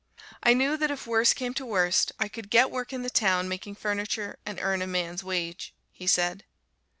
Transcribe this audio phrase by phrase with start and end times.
[0.41, 3.47] "I knew that if worse came to worst I could get work in the town
[3.47, 6.43] making furniture and earn a man's wage," he said.